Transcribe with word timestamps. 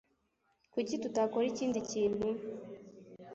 Kuki 0.73 0.93
tutakora 1.03 1.45
ikindi 1.51 1.79
kintu? 1.91 2.27